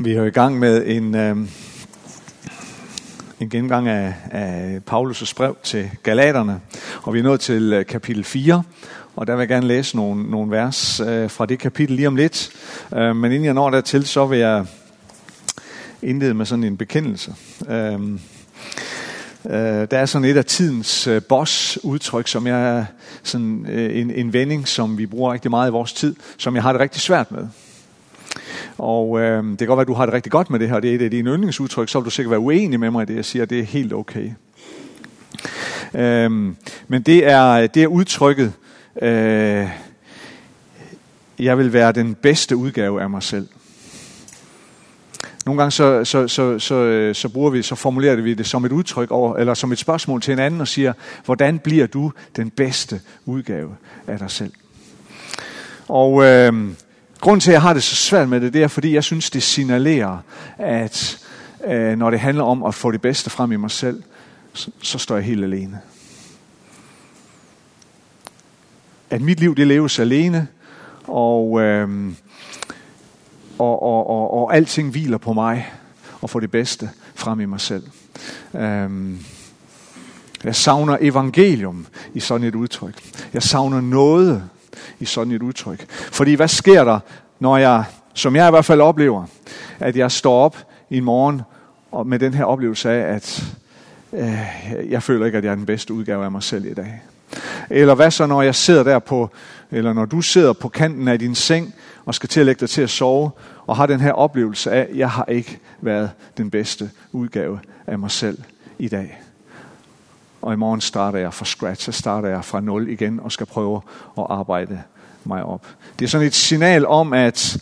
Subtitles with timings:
[0.00, 1.36] Vi er jo i gang med en, øh,
[3.40, 6.60] en gennemgang af, af Paulus' brev til Galaterne,
[7.02, 8.62] og vi er nået til øh, kapitel 4,
[9.16, 12.16] og der vil jeg gerne læse nogle, nogle vers øh, fra det kapitel lige om
[12.16, 12.50] lidt.
[12.96, 14.66] Øh, men inden jeg når dertil, så vil jeg
[16.02, 17.34] indlede med sådan en bekendelse.
[17.68, 17.92] Øh,
[19.46, 22.86] øh, der er sådan et af tidens øh, boss-udtryk, som jeg
[23.22, 26.62] sådan øh, en, en vending, som vi bruger rigtig meget i vores tid, som jeg
[26.62, 27.48] har det rigtig svært med.
[28.78, 30.80] Og øh, det kan godt være, at du har det rigtig godt med det her,
[30.80, 33.06] det er et af dine yndlingsudtryk, så vil du sikkert være uenig med mig i
[33.06, 34.30] det, jeg siger, det er helt okay.
[35.94, 36.30] Øh,
[36.88, 38.52] men det er, det er udtrykket,
[39.02, 39.68] øh,
[41.38, 43.48] jeg vil være den bedste udgave af mig selv.
[45.46, 48.64] Nogle gange så, så, så, så, øh, så bruger vi, så formulerer vi det som
[48.64, 50.92] et udtryk over, eller som et spørgsmål til en anden og siger,
[51.24, 54.52] hvordan bliver du den bedste udgave af dig selv?
[55.88, 56.52] Og øh,
[57.20, 59.30] Grunden til, at jeg har det så svært med det, det er, fordi jeg synes,
[59.30, 60.18] det signalerer,
[60.58, 61.18] at
[61.66, 64.02] øh, når det handler om at få det bedste frem i mig selv,
[64.52, 65.80] så, så står jeg helt alene.
[69.10, 70.48] At mit liv, det leves alene,
[71.06, 72.12] og, øh,
[73.58, 75.72] og, og, og, og alting hviler på mig,
[76.20, 77.86] og få det bedste frem i mig selv.
[78.54, 79.14] Øh,
[80.44, 82.94] jeg savner evangelium i sådan et udtryk.
[83.32, 84.42] Jeg savner noget
[85.00, 85.90] i sådan et udtryk.
[85.90, 87.00] Fordi hvad sker der,
[87.40, 89.24] når jeg, som jeg i hvert fald oplever,
[89.78, 90.56] at jeg står op
[90.90, 91.42] i morgen
[91.92, 93.44] og med den her oplevelse af, at
[94.12, 97.02] øh, jeg føler ikke, at jeg er den bedste udgave af mig selv i dag.
[97.70, 99.30] Eller hvad så, når jeg sidder der på,
[99.70, 102.70] eller når du sidder på kanten af din seng og skal til at lægge dig
[102.70, 103.30] til at sove,
[103.66, 107.98] og har den her oplevelse af, at jeg har ikke været den bedste udgave af
[107.98, 108.38] mig selv
[108.78, 109.20] i dag.
[110.42, 113.46] Og i morgen starter jeg fra scratch, så starter jeg fra nul igen og skal
[113.46, 113.80] prøve
[114.18, 114.82] at arbejde
[115.24, 115.66] mig op.
[115.98, 117.60] Det er sådan et signal om, at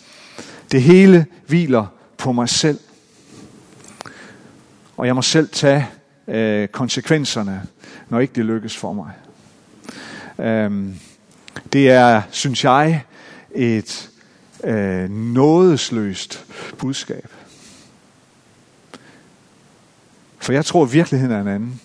[0.73, 1.87] det hele hviler
[2.19, 2.81] på mig selv.
[4.97, 5.89] Og jeg må selv tage
[6.29, 7.63] øh, konsekvenserne,
[8.09, 9.13] når ikke det lykkes for mig.
[10.47, 10.95] Øhm,
[11.73, 13.03] det er, synes jeg,
[13.55, 14.11] et
[14.65, 16.45] øh, nådesløst
[16.79, 17.29] budskab.
[20.39, 21.81] For jeg tror, at virkeligheden er en anden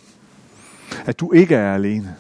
[1.06, 2.16] at du ikke er alene.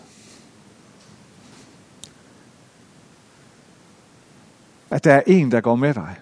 [4.90, 6.16] At der er en, der går med dig.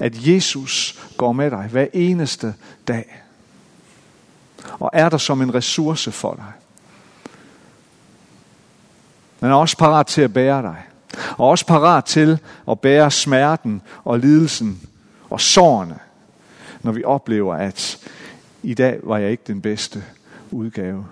[0.00, 2.54] At Jesus går med dig hver eneste
[2.88, 3.22] dag.
[4.72, 6.52] Og er der som en ressource for dig.
[9.40, 10.82] Men er også parat til at bære dig.
[11.38, 12.38] Og også parat til
[12.70, 14.88] at bære smerten og lidelsen
[15.30, 15.98] og sårene,
[16.82, 17.98] når vi oplever, at
[18.62, 20.04] i dag var jeg ikke den bedste
[20.50, 21.06] udgave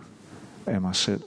[0.67, 1.23] af mig selv.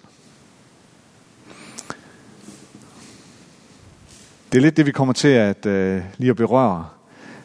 [4.51, 6.89] Det er lidt det, vi kommer til at øh, lige at berøre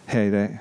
[0.06, 0.58] her i dag.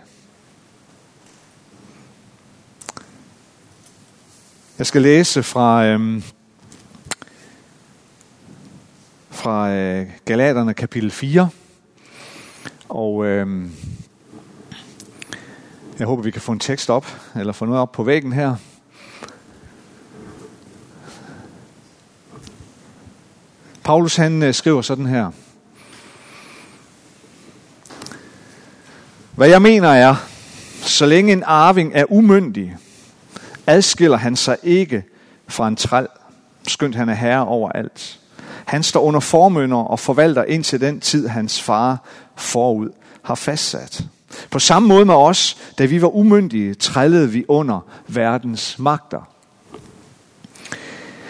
[4.77, 6.23] Jeg skal læse fra, øh,
[9.29, 11.49] fra øh, Galaterne kapitel 4.
[12.89, 13.69] Og øh,
[15.99, 18.55] jeg håber, vi kan få en tekst op, eller få noget op på væggen her.
[23.91, 25.31] Paulus han øh, skriver sådan her.
[29.35, 30.15] Hvad jeg mener er,
[30.81, 32.77] så længe en arving er umyndig,
[33.67, 35.03] adskiller han sig ikke
[35.47, 36.07] fra en træl,
[36.67, 38.19] skønt han er herre over alt.
[38.65, 42.89] Han står under formønder og forvalter indtil den tid, hans far forud
[43.23, 44.03] har fastsat.
[44.51, 49.29] På samme måde med os, da vi var umyndige, trællede vi under verdens magter.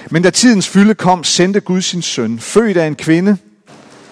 [0.10, 3.38] Men da tidens fylde kom, sendte Gud sin søn, født af en kvinde,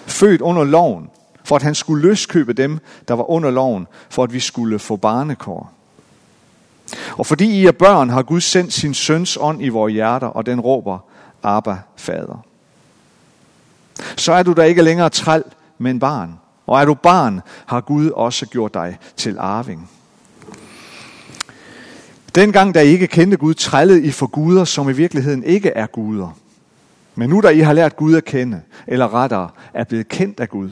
[0.06, 1.10] født under loven,
[1.44, 2.78] for at han skulle løskøbe dem,
[3.08, 5.72] der var under loven, for at vi skulle få barnekår.
[7.12, 10.46] Og fordi I er børn, har Gud sendt sin søns ånd i vores hjerter, og
[10.46, 10.98] den råber,
[11.42, 12.44] Abba, fader.
[14.16, 15.44] Så er du da ikke længere træl,
[15.78, 16.38] men barn.
[16.66, 19.90] Og er du barn, har Gud også gjort dig til arving.
[22.34, 25.86] Dengang, da I ikke kendte Gud, trællede I for guder, som i virkeligheden ikke er
[25.86, 26.36] guder.
[27.14, 30.48] Men nu, da I har lært Gud at kende, eller rettere er blevet kendt af
[30.48, 30.70] Gud,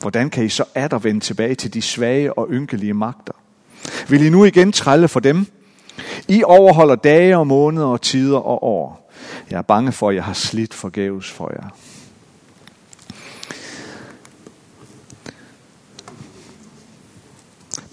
[0.00, 3.32] hvordan kan I så atter vende tilbage til de svage og ynkelige magter?
[4.08, 5.46] Vil I nu igen trælle for dem?
[6.28, 9.12] I overholder dage og måneder og tider og år.
[9.50, 11.68] Jeg er bange for, at jeg har slidt forgæves for jer.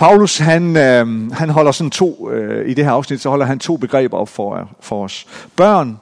[0.03, 3.59] Paulus, han, øh, han holder sådan to, øh, i det her afsnit, så holder han
[3.59, 5.27] to begreber op for, for os.
[5.55, 5.97] Børn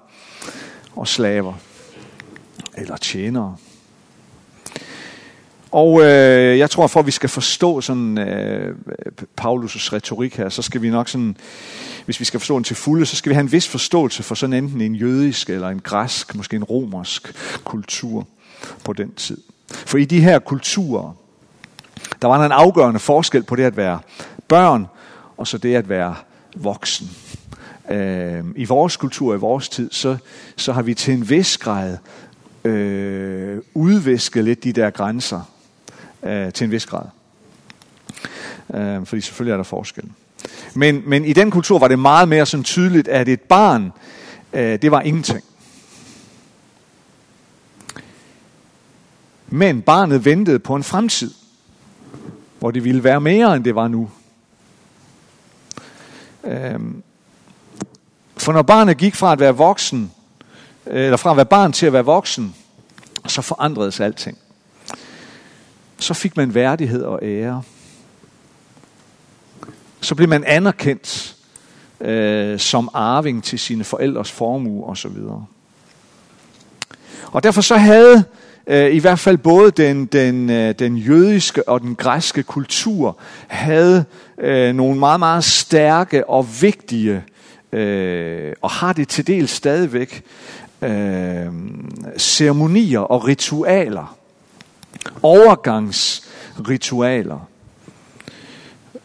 [0.95, 1.53] og slaver.
[2.77, 3.55] Eller tjenere.
[5.71, 8.75] Og øh, jeg tror, for at vi skal forstå sådan øh,
[9.41, 11.37] Paulus' retorik her, så skal vi nok sådan,
[12.05, 14.35] hvis vi skal forstå den til fulde, så skal vi have en vis forståelse for
[14.35, 17.33] sådan enten en jødisk eller en græsk, måske en romersk
[17.63, 18.27] kultur
[18.83, 19.37] på den tid.
[19.71, 21.20] For i de her kulturer,
[22.21, 23.99] der var en afgørende forskel på det at være
[24.47, 24.87] børn,
[25.37, 26.15] og så det at være
[26.55, 27.09] voksen.
[27.91, 30.17] Øh, I vores kultur, i vores tid, så,
[30.55, 31.97] så har vi til en vis grad
[32.63, 35.41] øh, udvisket lidt de der grænser
[36.23, 37.05] øh, til en vis grad.
[38.73, 40.03] Øh, fordi selvfølgelig er der forskel.
[40.73, 43.91] Men, men i den kultur var det meget mere sådan tydeligt, at et barn,
[44.53, 45.43] øh, det var ingenting.
[49.47, 51.31] Men barnet ventede på en fremtid,
[52.61, 54.09] hvor det ville være mere, end det var nu.
[56.43, 57.03] Øhm,
[58.37, 60.11] for når barnet gik fra at være voksen,
[60.85, 62.55] eller fra at være barn til at være voksen,
[63.27, 64.37] så forandredes alting.
[65.99, 67.63] Så fik man værdighed og ære.
[70.01, 71.35] Så blev man anerkendt
[72.01, 75.17] øh, som arving til sine forældres formue osv.
[77.31, 78.23] Og derfor så havde
[78.71, 84.05] Øh, i hvert fald både den, den, øh, den jødiske og den græske kultur havde
[84.37, 87.23] øh, nogle meget, meget stærke og vigtige,
[88.61, 90.23] og har det til del stadigvæk,
[92.17, 94.17] ceremonier og ritualer,
[95.21, 97.47] overgangsritualer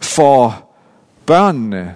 [0.01, 0.69] for
[1.27, 1.95] børnene,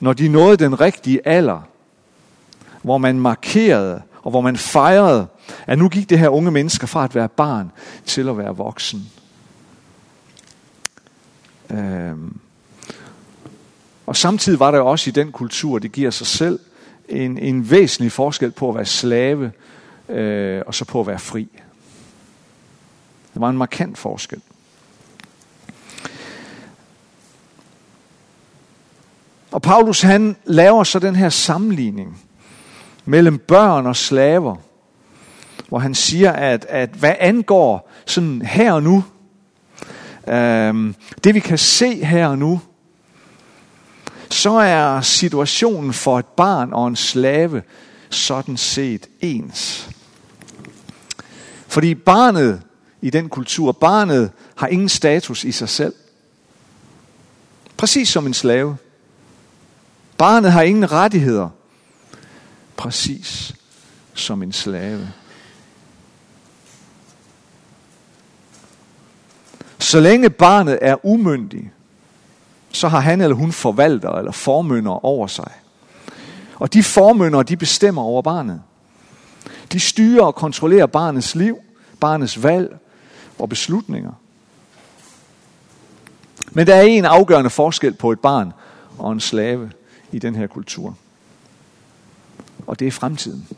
[0.00, 1.68] når de nåede den rigtige alder,
[2.82, 5.26] hvor man markerede og hvor man fejrede,
[5.66, 7.72] at nu gik det her unge mennesker fra at være barn
[8.06, 9.10] til at være voksen.
[11.70, 12.36] Øhm.
[14.06, 16.58] Og samtidig var der også i den kultur, det giver sig selv,
[17.08, 19.52] en, en væsentlig forskel på at være slave
[20.08, 21.48] øh, og så på at være fri.
[23.34, 24.40] Det var en markant forskel.
[29.50, 32.22] Og Paulus han laver så den her sammenligning
[33.04, 34.56] mellem børn og slaver,
[35.72, 39.04] hvor han siger, at, at hvad angår sådan her og nu,
[40.28, 42.60] øh, det vi kan se her og nu,
[44.30, 47.62] så er situationen for et barn og en slave
[48.10, 49.90] sådan set ens.
[51.66, 52.62] Fordi barnet
[53.02, 55.94] i den kultur, barnet har ingen status i sig selv.
[57.76, 58.76] Præcis som en slave.
[60.18, 61.48] Barnet har ingen rettigheder.
[62.76, 63.54] Præcis
[64.14, 65.08] som en slave.
[69.92, 71.72] Så længe barnet er umyndig,
[72.70, 75.52] så har han eller hun forvalter eller formynder over sig.
[76.54, 78.62] Og de formynder, de bestemmer over barnet.
[79.72, 81.58] De styrer og kontrollerer barnets liv,
[82.00, 82.78] barnets valg
[83.38, 84.12] og beslutninger.
[86.52, 88.52] Men der er en afgørende forskel på et barn
[88.98, 89.70] og en slave
[90.12, 90.96] i den her kultur.
[92.66, 93.48] Og det er fremtiden.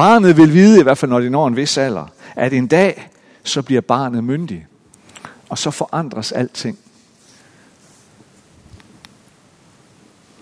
[0.00, 2.06] Barnet vil vide, i hvert fald når det når en vis alder,
[2.36, 3.10] at en dag,
[3.44, 4.66] så bliver barnet myndig.
[5.48, 6.78] Og så forandres alting.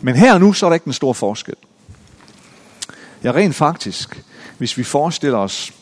[0.00, 1.54] Men her og nu, så er der ikke en stor forskel.
[3.24, 4.24] Ja, rent faktisk,
[4.58, 5.72] hvis vi forestiller os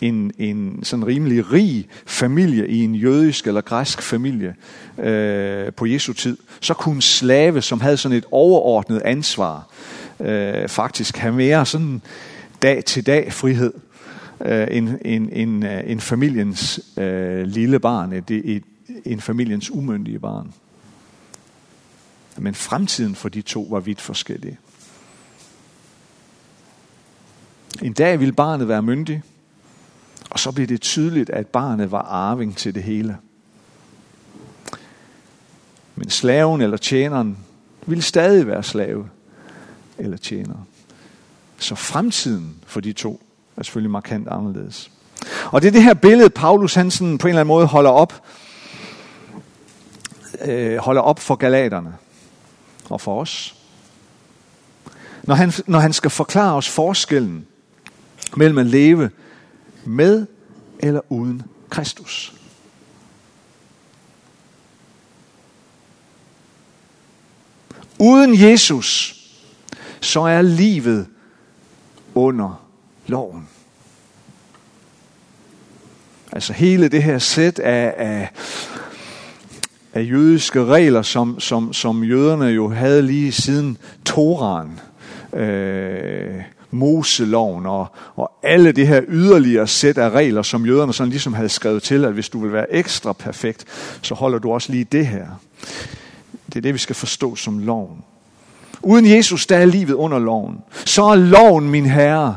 [0.00, 4.54] en, en sådan rimelig rig familie i en jødisk eller græsk familie
[4.98, 9.68] øh, på Jesu tid, så kunne en slave, som havde sådan et overordnet ansvar,
[10.20, 12.02] øh, faktisk have mere sådan
[12.62, 13.72] dag til dag frihed
[14.40, 18.64] øh, end, end, end, øh, end familiens øh, lille barn, et, et,
[19.04, 20.54] en familiens umyndige barn.
[22.36, 24.58] Men fremtiden for de to var vidt forskellige.
[27.82, 29.22] En dag ville barnet være myndig,
[30.30, 33.16] og så blev det tydeligt, at barnet var arving til det hele.
[35.96, 37.38] Men slaven eller tjeneren
[37.86, 39.08] ville stadig være slave
[39.98, 40.66] eller tjener.
[41.60, 43.22] Så fremtiden for de to
[43.56, 44.90] er selvfølgelig markant anderledes.
[45.44, 48.22] Og det er det her billede, Paulus Hansen på en eller anden måde holder op,
[50.44, 51.94] øh, holder op for galaterne
[52.88, 53.54] og for os.
[55.22, 57.46] Når han, når han skal forklare os forskellen
[58.36, 59.10] mellem at leve
[59.84, 60.26] med
[60.78, 62.34] eller uden Kristus.
[67.98, 69.16] Uden Jesus,
[70.00, 71.06] så er livet
[72.14, 72.66] under
[73.06, 73.48] loven.
[76.32, 78.30] Altså hele det her sæt af, af,
[79.92, 84.80] af jødiske regler, som, som, som jøderne jo havde lige siden Toran,
[85.32, 87.86] øh, Moseloven og,
[88.16, 92.04] og alle det her yderligere sæt af regler, som jøderne sådan ligesom havde skrevet til,
[92.04, 93.64] at hvis du vil være ekstra perfekt,
[94.02, 95.26] så holder du også lige det her.
[96.46, 98.04] Det er det, vi skal forstå som loven.
[98.82, 100.58] Uden Jesus, der er livet under loven.
[100.84, 102.36] Så er loven min herre.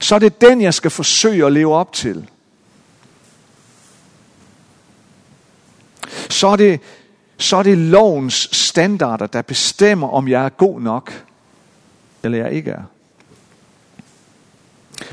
[0.00, 2.30] Så er det den, jeg skal forsøge at leve op til.
[6.30, 6.80] Så er det,
[7.38, 11.24] så er det lovens standarder, der bestemmer, om jeg er god nok,
[12.22, 12.82] eller jeg ikke er.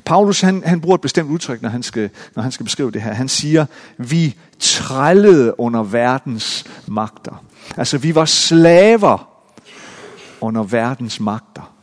[0.05, 3.01] Paulus han, han bruger et bestemt udtryk, når han, skal, når han skal beskrive det
[3.01, 3.13] her.
[3.13, 3.65] Han siger,
[3.97, 7.43] vi trællede under verdens magter.
[7.77, 9.34] Altså, vi var slaver
[10.41, 11.73] under verdens magter.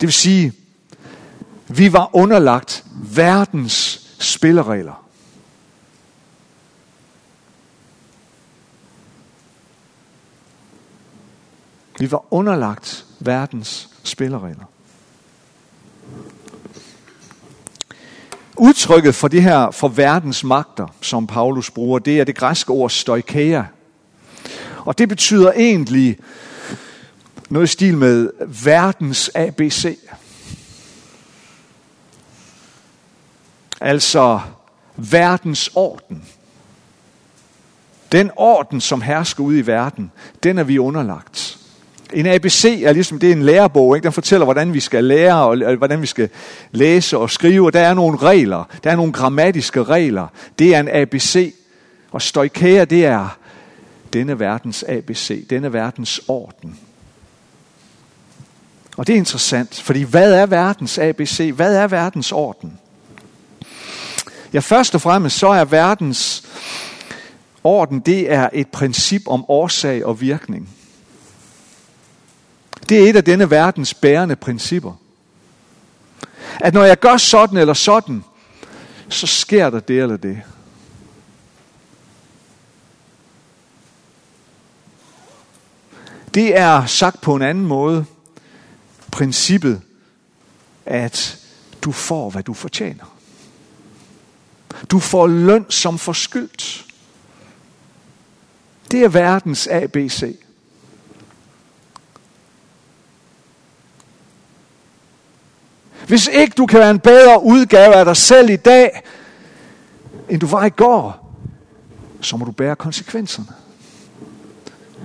[0.00, 0.52] Det vil sige,
[1.68, 5.04] vi var underlagt verdens spilleregler.
[11.98, 14.64] Vi var underlagt verdens spilleregler.
[18.56, 22.90] Udtrykket for det her, for verdens magter, som Paulus bruger, det er det græske ord
[22.90, 23.62] stoikea.
[24.84, 26.18] Og det betyder egentlig
[27.48, 28.30] noget i stil med
[28.64, 29.98] verdens ABC.
[33.80, 34.40] Altså
[34.96, 36.24] verdens orden.
[38.12, 40.12] Den orden, som hersker ude i verden,
[40.42, 41.58] den er vi underlagt.
[42.12, 44.04] En ABC er ligesom, det er en lærebog, ikke?
[44.04, 46.28] den fortæller, hvordan vi skal lære, og hvordan vi skal
[46.72, 50.26] læse og skrive, og der er nogle regler, der er nogle grammatiske regler.
[50.58, 51.54] Det er en ABC,
[52.10, 53.38] og stoikære, det er
[54.14, 56.78] denne verdens ABC, denne verdens orden.
[58.96, 61.52] Og det er interessant, fordi hvad er verdens ABC?
[61.54, 62.78] Hvad er verdens orden?
[64.52, 66.42] Ja, først og fremmest så er verdens
[67.64, 70.68] orden, det er et princip om årsag og virkning.
[72.88, 74.92] Det er et af denne verdens bærende principper.
[76.60, 78.24] At når jeg gør sådan eller sådan,
[79.08, 80.42] så sker der det eller det.
[86.34, 88.04] Det er sagt på en anden måde
[89.12, 89.82] princippet,
[90.86, 91.38] at
[91.82, 93.16] du får, hvad du fortjener.
[94.90, 96.86] Du får løn som forskyldt.
[98.90, 100.38] Det er verdens ABC.
[106.06, 109.02] Hvis ikke du kan være en bedre udgave af dig selv i dag,
[110.28, 111.34] end du var i går,
[112.20, 113.63] så må du bære konsekvenserne.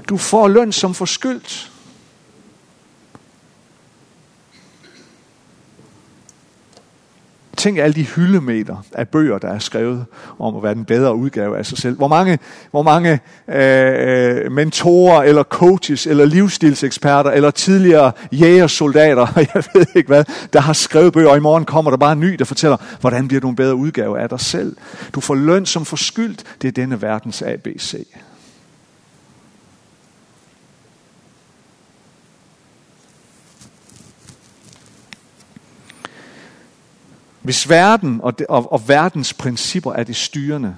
[0.09, 1.71] Du får løn som forskyldt.
[7.59, 10.05] Tænk alle de hyldemeter af bøger, der er skrevet
[10.39, 11.97] om at være den bedre udgave af sig selv.
[11.97, 12.39] Hvor mange,
[12.71, 20.07] hvor mange øh, øh mentorer, eller coaches, eller livsstilseksperter, eller tidligere jægersoldater, jeg ved ikke
[20.07, 22.77] hvad, der har skrevet bøger, og i morgen kommer der bare en ny, der fortæller,
[22.99, 24.75] hvordan bliver du en bedre udgave af dig selv.
[25.15, 26.43] Du får løn som forskyldt.
[26.61, 27.95] Det er denne verdens ABC.
[37.49, 40.75] Hvis verden og, det, og, og verdens principper er det styrende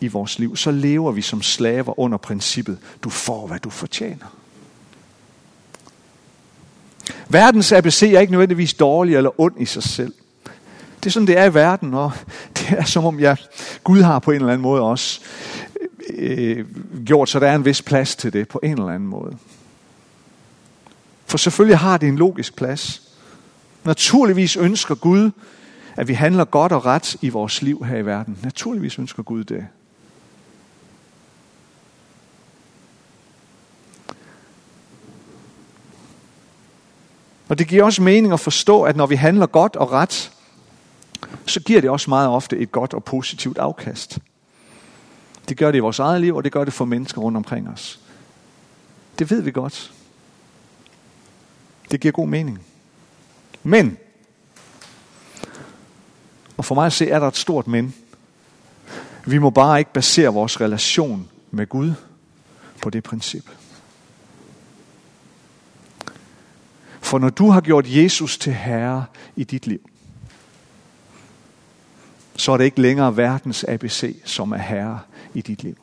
[0.00, 4.26] i vores liv, så lever vi som slaver under princippet, du får, hvad du fortjener.
[7.28, 10.14] Verdens ABC er ikke nødvendigvis dårlig eller ond i sig selv.
[11.00, 12.12] Det er sådan, det er i verden, og
[12.58, 13.36] det er som om, ja,
[13.84, 15.20] Gud har på en eller anden måde også
[16.14, 16.66] øh,
[17.04, 19.36] gjort, så der er en vis plads til det på en eller anden måde.
[21.26, 23.02] For selvfølgelig har det en logisk plads.
[23.84, 25.30] Naturligvis ønsker Gud,
[25.98, 28.38] at vi handler godt og ret i vores liv her i verden.
[28.42, 29.66] Naturligvis ønsker Gud det.
[37.48, 40.32] Og det giver også mening at forstå, at når vi handler godt og ret,
[41.46, 44.18] så giver det også meget ofte et godt og positivt afkast.
[45.48, 47.68] Det gør det i vores eget liv, og det gør det for mennesker rundt omkring
[47.68, 48.00] os.
[49.18, 49.92] Det ved vi godt.
[51.90, 52.60] Det giver god mening.
[53.62, 53.98] Men
[56.58, 57.94] og for mig at se, er der et stort men.
[59.26, 61.92] Vi må bare ikke basere vores relation med Gud
[62.82, 63.50] på det princip.
[67.00, 69.04] For når du har gjort Jesus til herre
[69.36, 69.90] i dit liv,
[72.36, 75.00] så er det ikke længere verdens ABC, som er herre
[75.34, 75.76] i dit liv.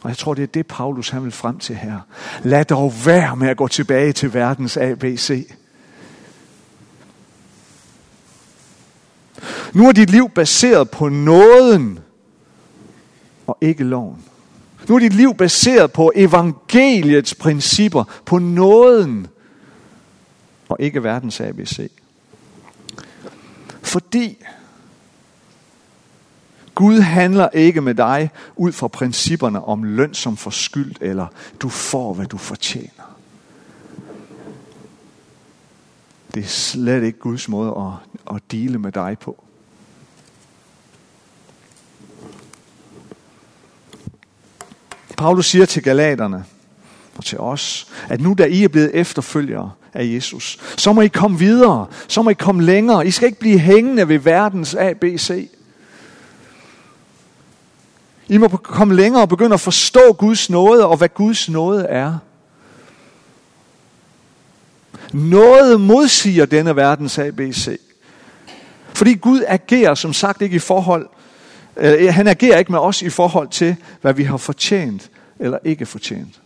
[0.00, 2.00] Og jeg tror, det er det, Paulus han vil frem til her.
[2.42, 5.52] Lad dog være med at gå tilbage til verdens ABC.
[9.72, 11.98] Nu er dit liv baseret på nåden
[13.46, 14.24] og ikke loven.
[14.88, 19.26] Nu er dit liv baseret på evangeliets principper, på nåden
[20.68, 21.90] og ikke verdens ABC.
[23.82, 24.38] Fordi
[26.74, 31.26] Gud handler ikke med dig ud fra principperne om løn som forskyldt, eller
[31.60, 33.16] du får, hvad du fortjener.
[36.34, 39.44] Det er slet ikke Guds måde at, at dele med dig på.
[45.20, 46.44] Paulus siger til galaterne
[47.16, 51.08] og til os, at nu da I er blevet efterfølgere af Jesus, så må I
[51.08, 53.06] komme videre, så må I komme længere.
[53.06, 55.50] I skal ikke blive hængende ved verdens ABC.
[58.28, 62.18] I må komme længere og begynde at forstå Guds nåde og hvad Guds nåde er.
[65.12, 67.80] Noget modsiger denne verdens ABC.
[68.94, 71.08] Fordi Gud agerer som sagt ikke i forhold,
[71.80, 75.86] øh, han agerer ikke med os i forhold til, hvad vi har fortjent eller ikke
[75.86, 76.40] fortjent.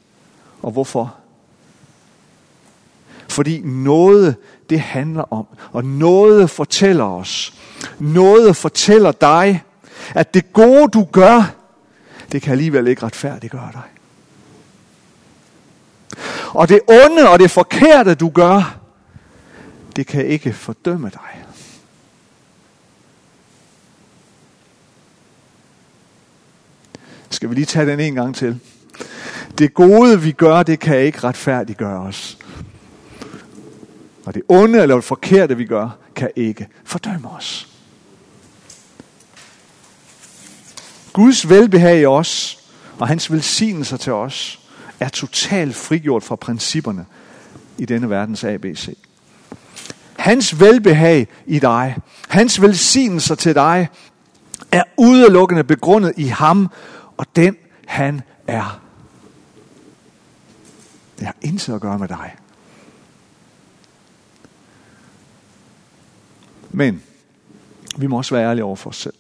[0.62, 1.14] Og hvorfor?
[3.28, 4.36] Fordi noget,
[4.70, 7.54] det handler om, og noget fortæller os,
[7.98, 9.62] noget fortæller dig,
[10.14, 11.54] at det gode du gør,
[12.32, 13.82] det kan alligevel ikke retfærdiggøre dig.
[16.50, 18.78] Og det onde og det forkerte, du gør,
[19.96, 21.43] det kan ikke fordømme dig.
[27.44, 28.60] Skal vi lige tage den en gang til?
[29.58, 32.38] Det gode, vi gør, det kan ikke retfærdiggøre os.
[34.26, 37.68] Og det onde eller det forkerte, vi gør, kan ikke fordømme os.
[41.12, 42.58] Guds velbehag i os,
[42.98, 44.60] og hans velsignelser til os,
[45.00, 47.06] er totalt frigjort fra principperne
[47.78, 48.96] i denne verdens ABC.
[50.16, 51.96] Hans velbehag i dig,
[52.28, 53.88] hans velsignelser til dig,
[54.72, 56.70] er udelukkende begrundet i ham
[57.16, 57.56] og den
[57.86, 58.80] han er.
[61.18, 62.36] Det har intet at gøre med dig.
[66.70, 67.02] Men
[67.96, 69.14] vi må også være ærlige over for os selv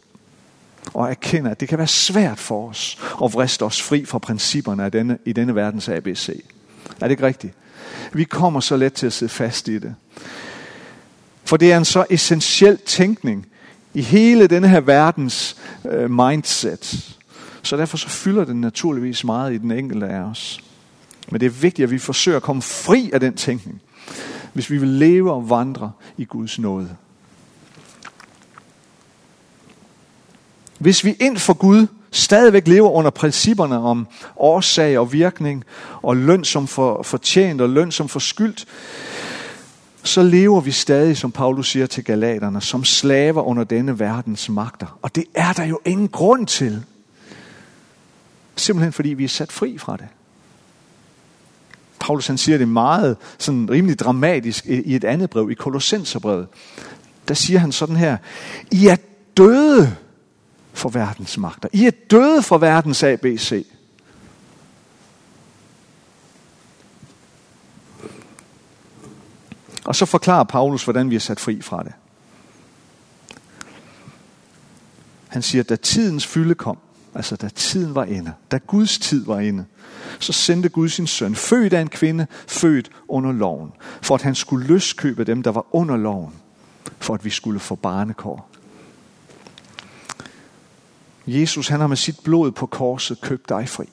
[0.94, 4.84] og erkende, at det kan være svært for os at vriste os fri fra principperne
[4.84, 6.44] af denne, i denne verdens ABC.
[7.00, 7.54] Er det ikke rigtigt?
[8.12, 9.94] Vi kommer så let til at sidde fast i det.
[11.44, 13.46] For det er en så essentiel tænkning
[13.94, 15.56] i hele denne her verdens
[15.90, 17.16] øh, mindset.
[17.64, 20.60] Så derfor så fylder den naturligvis meget i den enkelte af os.
[21.30, 23.80] Men det er vigtigt, at vi forsøger at komme fri af den tænkning,
[24.52, 26.96] hvis vi vil leve og vandre i Guds nåde.
[30.78, 35.64] Hvis vi ind for Gud stadigvæk lever under principperne om årsag og virkning,
[36.02, 38.66] og løn som for, fortjent og løn som forskyldt,
[40.02, 44.98] så lever vi stadig, som Paulus siger til galaterne, som slaver under denne verdens magter.
[45.02, 46.84] Og det er der jo ingen grund til.
[48.56, 50.08] Simpelthen fordi vi er sat fri fra det.
[52.00, 56.48] Paulus han siger det meget sådan rimelig dramatisk i et andet brev, i Kolossenserbrevet.
[57.28, 58.16] Der siger han sådan her,
[58.70, 58.96] I er
[59.36, 59.96] døde
[60.72, 61.68] for verdens magter.
[61.72, 63.66] I er døde for verdens ABC.
[69.84, 71.92] Og så forklarer Paulus, hvordan vi er sat fri fra det.
[75.28, 76.78] Han siger, at da tidens fylde kom,
[77.14, 79.64] altså da tiden var inde, da Guds tid var inde,
[80.18, 83.72] så sendte Gud sin søn, født af en kvinde, født under loven,
[84.02, 86.34] for at han skulle løskøbe dem, der var under loven,
[86.98, 88.50] for at vi skulle få barnekår.
[91.26, 93.88] Jesus han har med sit blod på korset købt dig fri.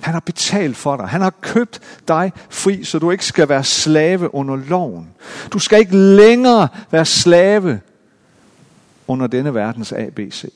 [0.00, 1.06] Han har betalt for dig.
[1.06, 5.08] Han har købt dig fri, så du ikke skal være slave under loven.
[5.52, 7.80] Du skal ikke længere være slave
[9.10, 10.52] under denne verdens ABC.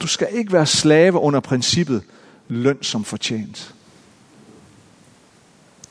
[0.00, 2.02] Du skal ikke være slave under princippet
[2.48, 3.74] løn som fortjent.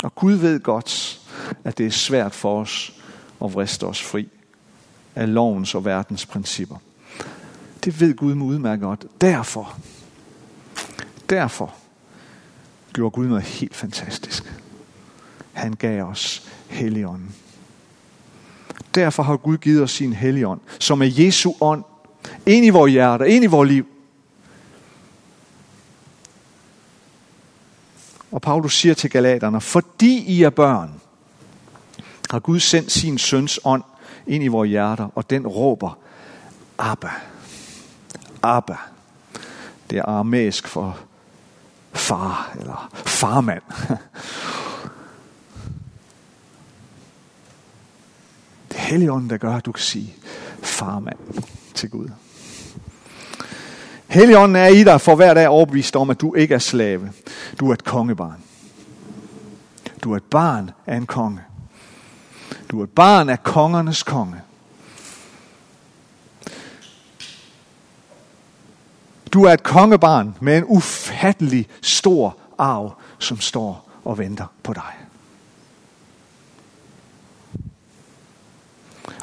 [0.04, 1.20] Og Gud ved godt,
[1.64, 2.94] at det er svært for os
[3.44, 4.30] at vriste os fri
[5.16, 6.78] af lovens og verdens principper.
[7.84, 9.06] Det ved Gud med udmærket godt.
[9.22, 9.78] Derfor,
[11.30, 11.76] derfor
[12.94, 14.54] gjorde Gud noget helt fantastisk.
[15.54, 17.36] Han gav os Helligånden.
[18.96, 21.84] Derfor har Gud givet os sin Helligånd, som er Jesu ånd,
[22.46, 23.86] ind i vores hjerter, ind i vores liv.
[28.32, 31.02] Og Paulus siger til galaterne, fordi I er børn,
[32.32, 33.84] har Gud sendt sin søns ånd
[34.28, 35.98] ind i vores hjerter, og den råber,
[36.78, 37.12] Abba.
[38.44, 38.78] Abba.
[39.90, 41.00] Det er aramæisk for
[41.94, 43.62] far, eller farmand.
[48.70, 50.16] Det er Helligånden, der gør, at du kan sige
[50.64, 51.18] farmand
[51.74, 52.10] til Gud.
[54.08, 57.12] Helligånden er i dig for hver dag overbevist om, at du ikke er slave.
[57.60, 58.44] Du er et kongebarn.
[60.04, 61.40] Du er et barn af en konge.
[62.72, 64.42] Du er et barn af kongernes konge.
[69.34, 75.09] Du er et kongebarn med en ufattelig stor arv, som står og venter på dig.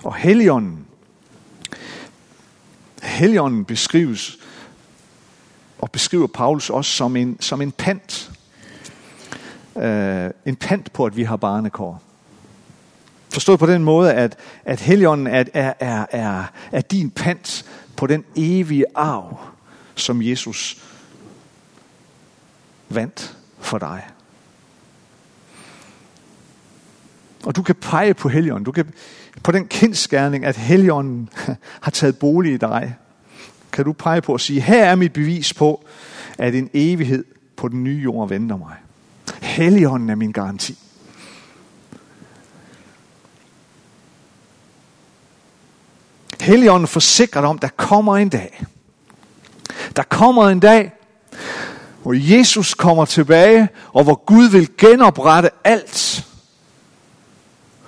[0.06, 0.86] Og Helligånden,
[3.02, 4.38] Helligånden beskrives,
[5.78, 8.30] og beskriver Paulus også som en, som en pant.
[9.74, 9.82] Uh,
[10.46, 12.02] en pant på, at vi har barnekår.
[13.28, 17.64] Forstået på den måde, at, at Helligånden er, er, er, er, er din pant
[17.96, 19.38] på den evige arv,
[19.94, 20.82] som Jesus
[22.88, 24.02] vandt for dig.
[27.46, 28.64] Og du kan pege på Helligånden.
[28.64, 28.90] Du kan,
[29.42, 31.28] på den kendskærning, at Helligånden
[31.84, 32.96] har taget bolig i dig,
[33.72, 35.84] kan du pege på og sige, her er mit bevis på,
[36.38, 37.24] at en evighed
[37.56, 38.74] på den nye jord venter mig.
[39.42, 40.78] Helligånden er min garanti.
[46.40, 48.64] Helligånden forsikrer dig om, der kommer en dag.
[49.96, 50.92] Der kommer en dag,
[52.02, 56.26] hvor Jesus kommer tilbage, og hvor Gud vil genoprette alt.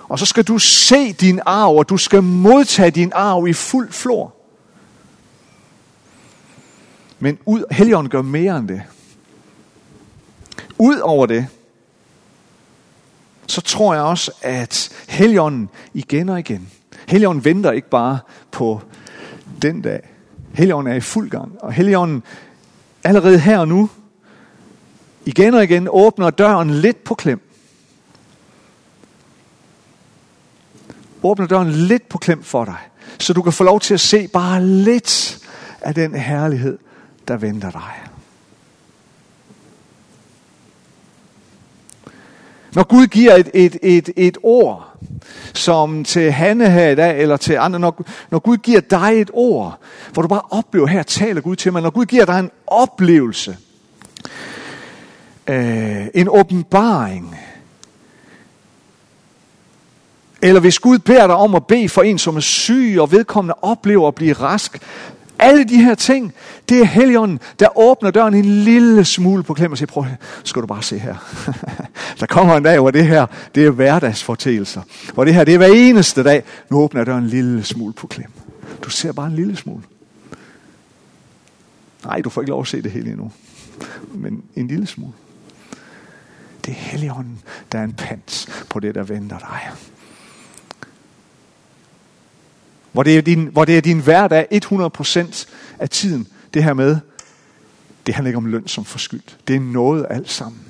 [0.08, 3.92] Og så skal du se din arv, og du skal modtage din arv i fuld
[3.92, 4.34] flor.
[7.18, 8.82] Men ud, Helligånden gør mere end det.
[10.78, 11.46] Udover det,
[13.46, 16.70] så tror jeg også, at Helligånden igen og igen,
[17.08, 18.18] Helligånden venter ikke bare
[18.50, 18.80] på
[19.62, 20.00] den dag.
[20.54, 22.22] Helligånden er i fuld gang, og Helligånden
[23.04, 23.90] allerede her og nu,
[25.24, 27.47] igen og igen åbner døren lidt på klem.
[31.22, 32.78] Åbner døren lidt på klem for dig,
[33.18, 35.38] så du kan få lov til at se bare lidt
[35.80, 36.78] af den herlighed,
[37.28, 38.08] der venter dig.
[42.74, 44.88] Når Gud giver et, et, et, et ord,
[45.54, 49.30] som til Hanne her i dag, eller til andre, når, når Gud giver dig et
[49.32, 49.78] ord,
[50.12, 53.56] hvor du bare oplever, her taler Gud til mig, når Gud giver dig en oplevelse,
[55.46, 57.36] øh, en åbenbaring,
[60.42, 63.54] eller hvis Gud beder dig om at bede for en, som er syg, og vedkommende
[63.62, 64.78] oplever at blive rask,
[65.38, 66.34] alle de her ting,
[66.68, 70.04] det er Helligånden, der åbner døren en lille smule på klem og siger, prøv
[70.44, 71.14] skal du bare se her.
[72.20, 74.82] der kommer en dag, hvor det her, det er hverdagsfortællinger.
[75.14, 76.42] Hvor det her, det er hver eneste dag.
[76.70, 78.30] Nu åbner døren en lille smule på klem.
[78.84, 79.82] Du ser bare en lille smule.
[82.04, 83.32] Nej, du får ikke lov at se det hele endnu.
[84.14, 85.12] Men en lille smule.
[86.64, 87.40] Det er Helligånden,
[87.72, 89.70] der er en pant på det, der venter dig.
[92.92, 95.46] Hvor det er din, hvor det er din hverdag 100%
[95.78, 96.28] af tiden.
[96.54, 96.96] Det her med,
[98.06, 99.36] det handler ikke om løn som forskyldt.
[99.48, 100.60] Det er noget alt sammen.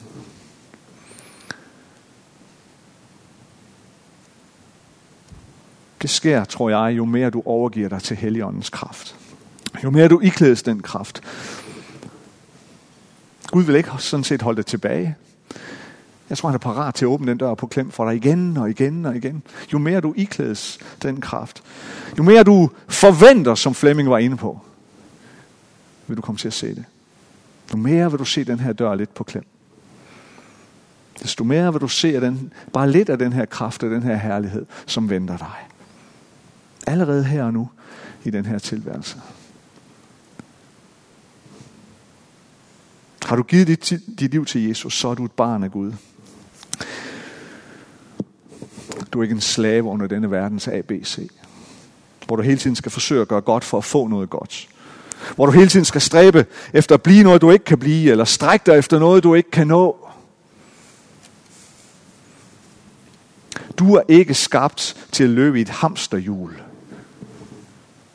[6.02, 9.16] Det sker, tror jeg, jo mere du overgiver dig til Helligåndens kraft.
[9.84, 11.22] Jo mere du iklædes den kraft.
[13.46, 15.16] Gud vil ikke sådan set holde dig tilbage.
[16.30, 18.56] Jeg tror, han er parat til at åbne den dør på klem for dig igen
[18.56, 19.42] og igen og igen.
[19.72, 21.62] Jo mere du iklædes den kraft,
[22.18, 24.60] jo mere du forventer, som Flemming var inde på,
[26.06, 26.84] vil du komme til at se det.
[27.72, 29.44] Jo mere vil du se den her dør lidt på klem.
[31.22, 34.16] Desto mere vil du se den, bare lidt af den her kraft og den her
[34.16, 35.68] herlighed, som venter dig.
[36.86, 37.68] Allerede her og nu
[38.24, 39.20] i den her tilværelse.
[43.24, 45.92] Har du givet dit, dit liv til Jesus, så er du et barn af Gud.
[49.12, 51.30] Du er ikke en slave under denne verdens ABC.
[52.26, 54.68] Hvor du hele tiden skal forsøge at gøre godt for at få noget godt.
[55.34, 58.24] Hvor du hele tiden skal stræbe efter at blive noget, du ikke kan blive, eller
[58.24, 60.08] strække dig efter noget, du ikke kan nå.
[63.78, 66.60] Du er ikke skabt til at løbe i et hamsterhjul,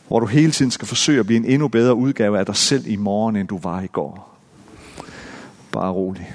[0.07, 2.87] hvor du hele tiden skal forsøge at blive en endnu bedre udgave af dig selv
[2.87, 4.37] i morgen, end du var i går.
[5.71, 6.33] Bare rolig.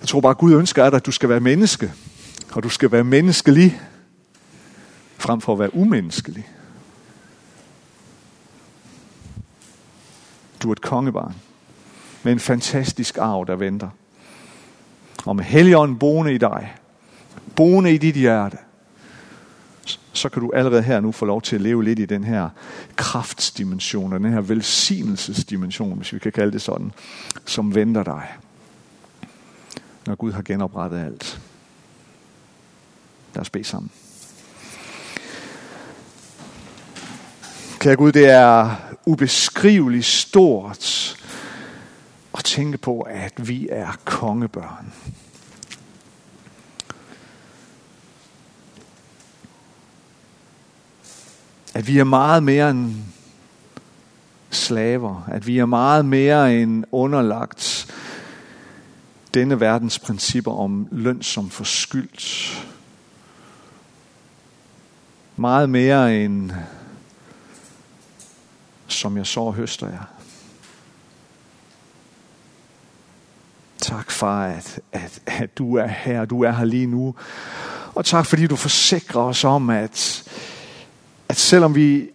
[0.00, 1.92] Jeg tror bare, at Gud ønsker dig, at du skal være menneske.
[2.54, 3.80] Og du skal være menneskelig,
[5.18, 6.48] frem for at være umenneskelig.
[10.62, 11.34] Du er et kongebarn
[12.22, 13.88] med en fantastisk arv, der venter.
[15.24, 16.74] Og med Helligånden boende i dig,
[17.56, 18.56] boende i dit hjerte,
[20.12, 22.48] så kan du allerede her nu få lov til at leve lidt i den her
[22.96, 26.92] kraftsdimension, og den her velsignelsesdimension, hvis vi kan kalde det sådan,
[27.46, 28.32] som venter dig,
[30.06, 31.40] når Gud har genoprettet alt.
[33.34, 33.90] Lad os bede sammen.
[37.78, 41.16] Kære Gud, det er ubeskriveligt stort
[42.38, 44.92] at tænke på, at vi er kongebørn.
[51.74, 52.94] At vi er meget mere end
[54.50, 55.28] slaver.
[55.32, 57.86] At vi er meget mere end underlagt
[59.34, 62.66] denne verdens principper om løn som forskyldt.
[65.36, 66.52] Meget mere end
[68.86, 70.04] som jeg så høster jeg.
[73.78, 77.14] Tak far, at, at, at du er her, du er her lige nu.
[77.94, 80.24] Og tak fordi du forsikrer os om, at,
[81.28, 82.10] at selvom vi,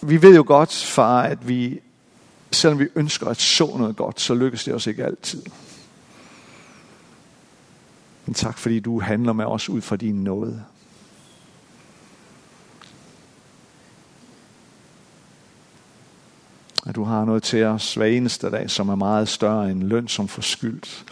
[0.00, 1.80] vi ved jo godt, far, at vi,
[2.52, 5.42] selvom vi ønsker at så noget godt, så lykkes det os ikke altid.
[8.26, 10.64] Men tak fordi du handler med os ud fra din nåde.
[16.86, 20.08] At du har noget til os hver eneste dag, som er meget større end løn
[20.08, 21.04] som forskyldt.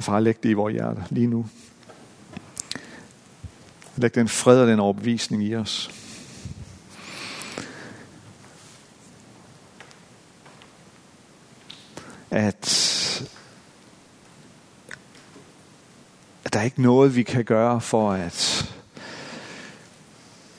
[0.00, 1.46] Far, læg det i vores hjerte lige nu.
[3.96, 5.90] Læg den fred og den overbevisning i os.
[12.30, 13.26] At,
[16.44, 18.74] at der er ikke noget, vi kan gøre for at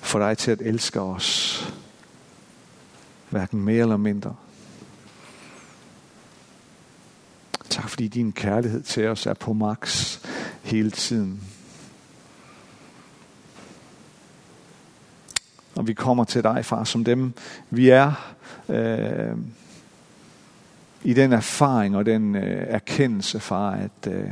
[0.01, 1.73] få dig til at elske os.
[3.29, 4.35] Hverken mere eller mindre.
[7.69, 10.17] Tak fordi din kærlighed til os er på max
[10.63, 11.41] hele tiden.
[15.75, 17.33] Og vi kommer til dig, far, som dem
[17.69, 18.35] vi er.
[18.69, 19.37] Øh,
[21.03, 24.31] I den erfaring og den øh, erkendelse, far, at øh,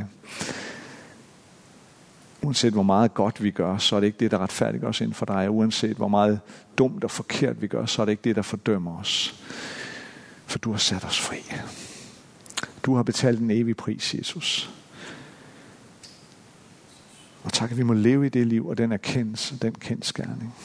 [2.46, 5.14] uanset hvor meget godt vi gør, så er det ikke det, der retfærdiggør os inden
[5.14, 5.50] for dig.
[5.50, 6.40] Uanset hvor meget
[6.78, 9.44] dumt og forkert vi gør, så er det ikke det, der fordømmer os.
[10.46, 11.38] For du har sat os fri.
[12.84, 14.70] Du har betalt en evig pris, Jesus.
[17.44, 20.56] Og tak, at vi må leve i det liv og den erkendelse, den kendskærning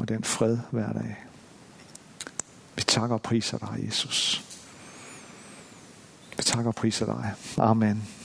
[0.00, 1.16] og den fred hver dag.
[2.76, 4.44] Vi takker og priser dig, Jesus.
[6.36, 7.32] Vi takker og priser dig.
[7.58, 8.21] Amen.